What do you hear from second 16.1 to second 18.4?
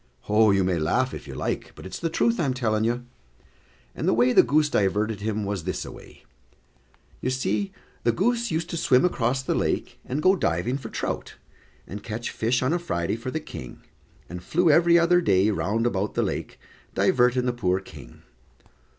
the lake, diverting the poor King.